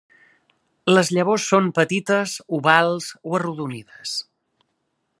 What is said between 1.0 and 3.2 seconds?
llavors són petites, ovals